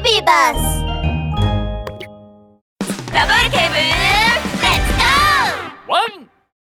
[0.00, 0.84] ビバス
[3.12, 6.30] ラブール警部レッツゴーワン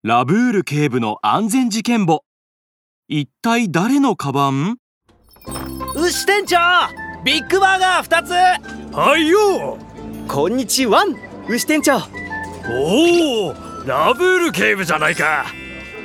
[0.03, 2.25] ラブール警部の安全事件簿。
[3.09, 4.79] 一体誰のカバン？
[5.96, 6.56] 牛店長
[7.22, 8.30] ビッグバーガー2つ。
[8.96, 9.77] はいよ。
[10.27, 11.05] こんにちは。
[11.46, 11.96] 牛店長。
[11.96, 13.55] おお
[13.87, 15.45] ラブール警部じゃないか。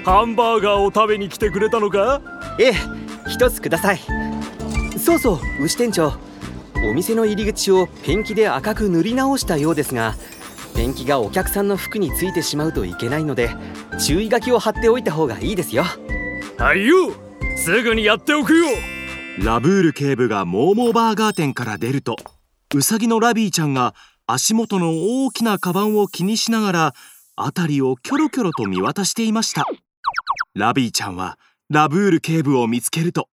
[0.04, 2.22] ハンバーガーを食べに来てくれたのか？
[2.60, 2.74] ええ
[3.30, 4.00] 一つください。
[5.00, 6.14] そうそう牛店長
[6.86, 10.16] お店の入り口をペンキで赤く塗り直したようですが
[10.76, 13.50] ペンキがお客さんの服についてしまうといけないので
[14.00, 15.84] 注意書きを貼っておいた方がいいですよ。
[16.58, 17.12] はいよ
[17.58, 18.66] すぐにやっておくよ。
[19.40, 22.16] ラブール警部がモーモーバーガー店から出ると
[22.74, 23.96] ウサギのラビーちゃんが
[24.28, 26.94] 足元の大きなカバンを気にしながら
[27.36, 29.66] 辺りをキョロキョロと見渡していました。
[30.54, 31.38] ラビーちゃんは
[31.70, 33.28] ラブール警部を見つけると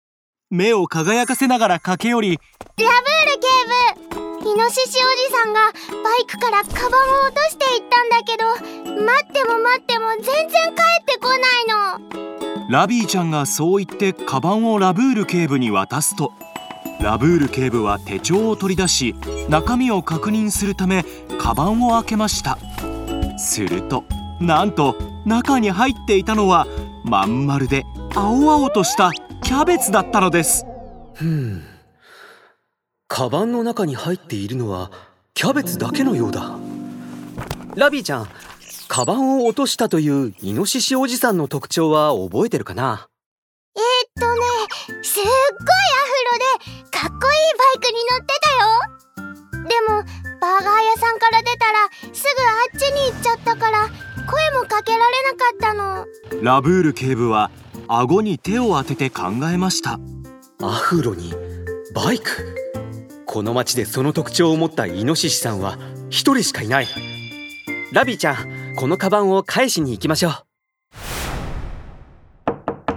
[0.52, 4.98] 目を輝かせながら駆け寄りラブール警部イノシシおじ
[5.32, 5.72] さんが
[6.04, 8.43] バイクからカバンを落としていったんだけど
[9.02, 11.40] 待っても待っても全然帰ってこない
[12.66, 12.70] の。
[12.70, 16.34] ラビーちゃんがそう言ってカバンをラブール警部に渡すと
[16.99, 19.15] ラブール警部は手帳を取り出し
[19.48, 21.05] 中身を確認するため
[21.40, 22.58] カバンを開けました。
[23.38, 24.04] すると
[24.41, 26.68] なんと中に入っていたのは
[27.05, 29.12] まん丸で青々とした
[29.52, 30.66] キャベツだったのです。
[31.13, 31.62] ふん
[33.10, 34.91] カバンの中に入っているのは
[35.34, 36.58] キャベツだけのようだ。
[37.76, 38.30] ラビーちゃん
[38.88, 43.10] カバンを落としたというイノシシおじさんの特徴は覚えてるかな？
[43.76, 44.40] えー、っとね
[45.04, 47.27] すっごいアフロでかっこいいバ
[47.76, 49.68] イクに乗ってたよ。
[49.68, 50.02] でも
[50.40, 56.08] バーガー屋さんから出たらすぐあっちに行っちゃったから声もかけられなかったの。
[56.41, 57.52] ラブール警部は
[57.93, 59.99] 顎に手を当てて考えました。
[60.61, 61.34] アフロに
[61.93, 62.55] バイク？
[63.25, 65.78] この町でその特徴を持ったイノシシさんは
[66.09, 66.88] 一人しかいない。
[67.91, 70.31] ラビーちゃんこのカバンを返しに行きましょう。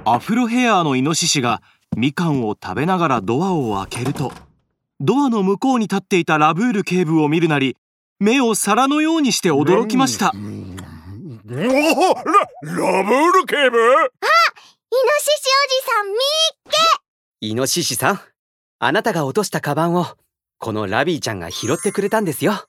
[0.04, 1.60] アフロヘアのイノシシが
[1.96, 4.30] みかんを食べながらドアを開けると
[5.00, 7.76] ドアの向こうに立っていたラブール警部を見るなり
[8.20, 10.32] 目を皿のようにして驚きました。
[10.36, 10.38] お
[11.50, 13.76] おララブール警部？
[13.76, 13.80] イ
[14.94, 16.18] ノシシおじさんみーっ
[16.70, 17.46] け。
[17.48, 18.20] イノシシさん
[18.78, 20.06] あなたが落としたカバンを
[20.58, 22.64] このラビーちゃんが拾ってくれたんですよ。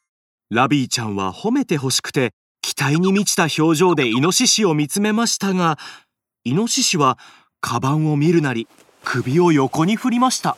[0.49, 2.31] ラビーちゃんは褒めて欲しくて
[2.61, 5.77] 期待に満ちた表情でイノシシを見つめましたが
[6.43, 7.17] イノシシは
[7.61, 8.67] カバンを見るなり
[9.03, 10.57] 首を横に振りました。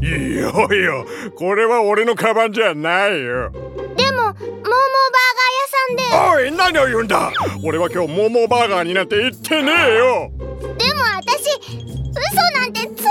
[0.00, 0.52] いやいや
[1.34, 3.50] これは俺のカバンじゃないよ。
[3.50, 3.58] で
[4.12, 4.70] もモーモーバーガー
[5.56, 6.02] 屋さんで。
[6.36, 7.32] おい何を言うんだ。
[7.64, 10.30] 俺は今日モーモーバーガーになんて言ってねえよ。
[10.76, 10.97] でも私
[12.10, 13.06] 嘘なんてついてな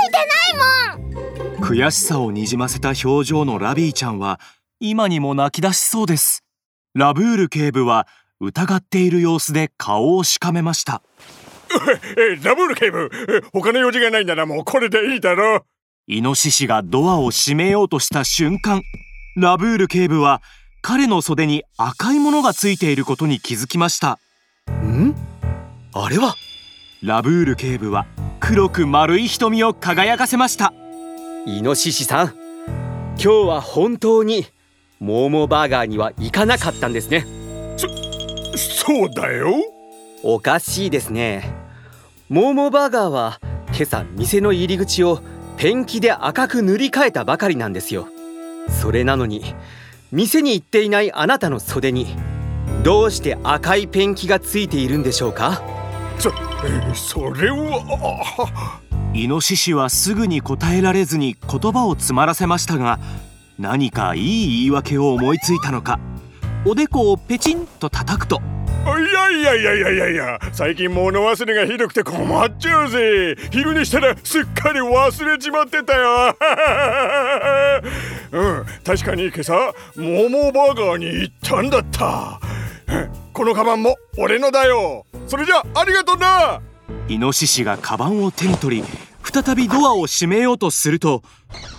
[0.96, 1.64] いもん。
[1.64, 4.40] 悔しさをにじませた表情のラビーちゃんは
[4.80, 6.44] 今にも泣き出しそうです。
[6.94, 8.08] ラブール警部は
[8.40, 11.02] 疑っている様子で顔をしかめました。
[12.18, 13.10] えラブール警部。
[13.30, 15.66] え他の用事がないならもうこれでいいだろ
[16.08, 18.82] イノシシがドアを閉めようとした瞬間
[19.36, 20.42] ラブール警部は
[20.82, 24.20] 彼の袖に赤いものがついていることに気づきました。
[24.72, 25.14] ん？
[25.94, 26.34] あれは？
[27.04, 28.08] ラブール警部は
[28.40, 30.74] 黒く丸い瞳を輝かせました。
[31.46, 32.28] イノシシさん
[33.16, 34.46] 今日は本当に
[35.00, 37.26] モーモーバーガーには行かなかったんですね。
[38.56, 39.54] そうだよ。
[40.24, 41.52] おかしいですね。
[42.30, 43.40] モーモーバーガーは
[43.74, 45.22] 今朝店の入り口を
[45.58, 48.08] ペンキで赤く塗り替えたばかりなんですよ。
[48.70, 49.56] それなのに
[50.12, 52.08] 店に行っていないあなたの袖に
[52.84, 55.62] どうして赤いペンキがついているんでしょうか？
[56.94, 58.82] それは。
[59.14, 63.00] イノシシはすぐに答えられずに言葉を詰まらせましたが
[63.58, 66.00] 何かいい言い訳を思いついたのか。
[66.66, 68.42] おでこをペチンと叩くと。
[68.88, 73.36] いやいやいやいやいやいや最近物忘れがひどくて困っちゃうぜ。
[73.52, 76.38] 昼にしたらすっかり忘れちまってたよ。
[78.32, 79.54] うん確かに今朝
[79.96, 82.40] モモバーガーに行ったんだった。
[83.38, 85.06] このカバンも俺のだよ。
[85.28, 86.60] それじゃありがとうな。
[87.08, 88.84] イノシシがカバンを手に取り
[89.22, 91.22] 再びドアを閉めようとすると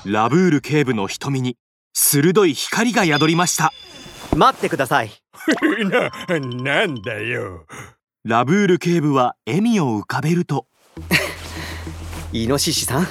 [0.05, 1.56] ラブール警部の瞳に
[1.93, 3.72] 鋭い光が宿りました。
[4.37, 5.10] 待ってください。
[6.31, 7.66] な、 なんだよ。
[8.22, 10.69] ラブール警部は笑みを浮かべると
[12.32, 13.08] イノシシさん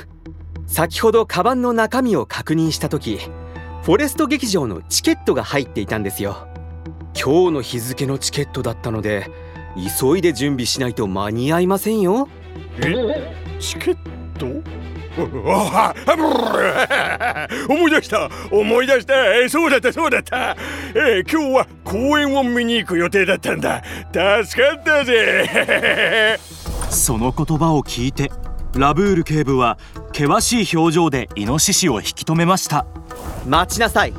[0.67, 3.19] 先ほどカバンの中身を確認した時
[3.83, 6.47] フォレスト劇場のチケットが入っていたんですよ
[7.19, 9.29] 今日の日付のチケットだったので
[9.99, 12.27] 急いで準備しないと間に合いませんよ。
[12.79, 13.33] え？
[13.59, 13.97] チケッ
[14.39, 14.47] ト？
[17.73, 18.29] 思い出した。
[18.51, 19.15] 思い出した。
[19.49, 20.55] そうだったそうだった、
[20.93, 23.81] えー、今日は公園を見に行く予定だったんだ。
[24.45, 26.39] 助かったぜ。
[26.91, 28.31] その言葉を聞いて
[28.75, 29.79] ラブール警部は
[30.15, 32.85] 険しい表情でイノシシを引き止めました。
[33.47, 34.13] 待ちなさい。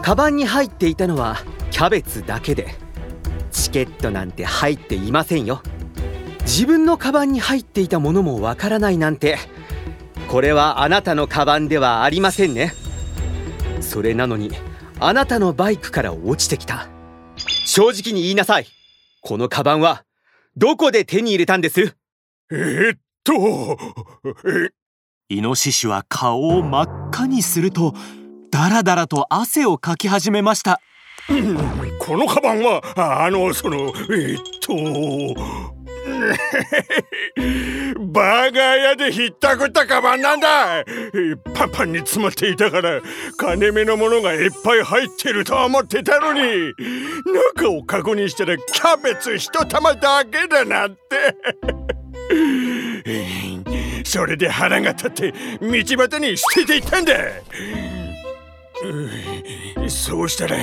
[0.00, 1.36] カバンに入っていたのは
[1.78, 2.74] キャベツだけで。
[3.52, 5.62] チケットなんて入っていませんよ。
[6.40, 9.38] 自分のカバンに入っていたものもわからないなんて。
[10.26, 12.72] これはあなたのカバンではありませんね。
[13.80, 14.50] それなのに
[14.98, 16.88] あなたのバイクから落ちてきた。
[17.64, 18.66] 正直に言いなさい。
[19.20, 20.02] このカバンは
[20.56, 21.96] どこで手に入れたんです？
[22.50, 23.78] えー、っと。
[24.48, 24.70] え
[25.28, 27.94] イノシシは顔を真っ赤にすると
[28.50, 30.80] だらだらと汗をかき始めました
[31.98, 32.80] このカバンは
[33.24, 34.74] あのそのえ、っと
[37.98, 40.82] バーガー屋でひったくったカバンなんだ。
[41.54, 43.02] パンパンに詰まっていたから
[43.36, 46.72] 金目のものがいっぱい入ってると思ってたのに。
[47.56, 50.98] 中を確認したらキャベツ一玉だけだなんて。
[54.04, 57.12] それで腹が立って道端に捨てていったんだ。
[59.88, 60.56] そうしたら。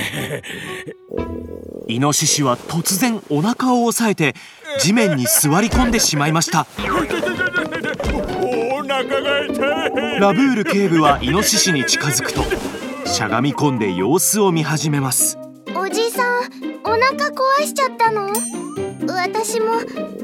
[1.88, 4.34] イノシシは突然お腹を押さえて
[4.80, 6.66] 地面に座り込んでしまいました。
[6.78, 6.84] お
[8.82, 10.20] 腹が痛い。
[10.20, 12.42] ラブール警部はイノシシに近づくと
[13.06, 15.38] しゃがみ込んで様子を見始めます。
[15.76, 16.42] おじさん
[16.84, 18.32] お腹壊しちゃったの？
[19.06, 19.66] 私も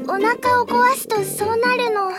[0.07, 2.11] お腹を壊すとそうなるの。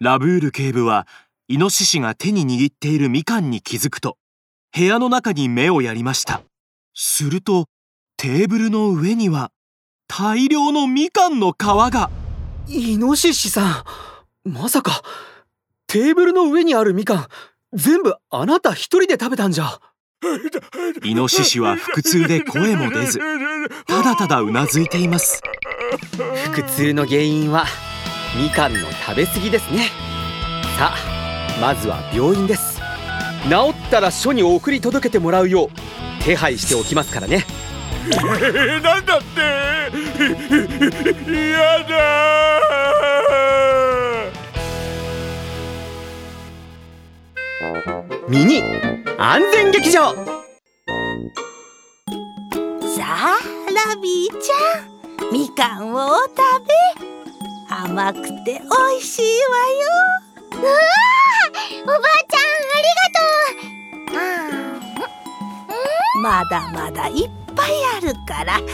[0.00, 1.06] ラブール警部は
[1.48, 4.16] イノシシが手に握っているみかんに気づくと
[4.76, 6.42] 部屋の中に目をやりました。
[6.92, 7.64] すると
[8.18, 9.50] テーブルの上には
[10.06, 12.10] 大量のみかんの皮が。
[12.68, 13.84] イノシシさ
[14.44, 15.00] んまさか
[15.86, 17.26] テーブルの上にあるみかん
[17.72, 19.80] 全部あなた一人で食べたんじゃ。
[21.02, 23.18] イノシシは腹痛で声も出ず
[23.86, 25.40] ただただうなずいています。
[26.52, 27.64] 腹痛の原因は
[28.38, 29.88] みかんの食べ過ぎですね。
[30.76, 32.75] さあまずは病院です
[33.48, 35.68] 治ったら署に送り届けてもらうよう
[36.24, 37.44] 手配しておきますからね。
[38.10, 39.40] なんだって！
[41.30, 41.96] やだ
[48.28, 48.62] ミニ
[49.18, 50.12] 安全劇場。
[50.14, 50.14] さ
[53.04, 53.38] あ
[53.72, 54.54] ラビーちゃ
[55.28, 56.34] んみかんをお食
[56.66, 56.74] べ
[57.70, 60.62] 甘くておいしいわよ。
[60.62, 60.72] うわ
[61.84, 62.44] おばあちゃんあ
[62.78, 63.25] りがとう
[66.22, 68.64] まだまだいっぱいあるからいっ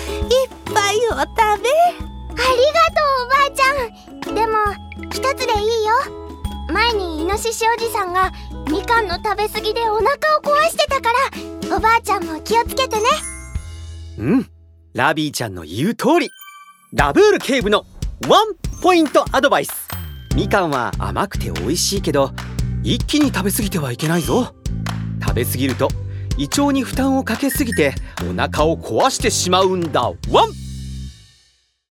[0.72, 1.26] ぱいお食
[1.62, 1.68] べ。
[1.70, 4.34] ありがとうおばあちゃん。
[4.34, 4.58] でも
[5.10, 5.92] 一つでいいよ。
[6.72, 8.32] 前にイノシシおじさんが
[8.70, 11.12] みかんの食べ過ぎでお腹を壊してたか
[11.70, 13.02] らおばあちゃんも気をつけてね。
[14.18, 14.50] うん。
[14.94, 16.30] ラビーちゃんの言う通り。
[16.92, 17.84] ラブール警部の
[18.28, 19.88] ワンポイントアドバイス。
[20.34, 22.30] みかんは甘くて美味しいけど
[22.82, 24.54] 一気に食べ過ぎてはいけないぞ。
[25.20, 25.88] 食べ過ぎると
[26.38, 27.94] 胃腸に負担をかけすぎて
[28.28, 30.12] お腹を壊してしまうんだ。
[30.30, 30.61] ワン！